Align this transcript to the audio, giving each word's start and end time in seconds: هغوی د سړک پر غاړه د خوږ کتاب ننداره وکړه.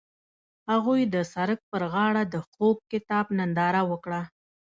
هغوی 0.71 1.01
د 1.13 1.15
سړک 1.33 1.59
پر 1.71 1.81
غاړه 1.93 2.23
د 2.33 2.35
خوږ 2.49 2.77
کتاب 2.91 3.25
ننداره 3.39 3.81
وکړه. 3.91 4.21